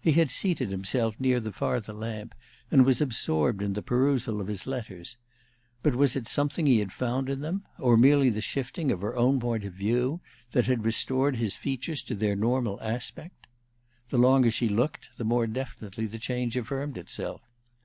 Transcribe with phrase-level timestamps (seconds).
[0.00, 2.32] He had seated himself near the farther lamp,
[2.70, 5.16] and was absorbed in the perusal of his letters;
[5.82, 9.16] but was it something he had found in them, or merely the shifting of her
[9.16, 10.20] own point of view,
[10.52, 13.48] that had restored his features to their normal aspect?
[14.10, 17.40] The longer she looked, the more definitely the change affirmed itself.